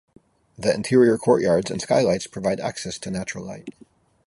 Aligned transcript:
The 0.57 0.73
interior 0.73 1.15
courtyards 1.19 1.69
and 1.69 1.79
skylights 1.79 2.25
provide 2.25 2.59
access 2.59 2.97
to 2.97 3.11
natural 3.11 3.45
light. 3.45 3.67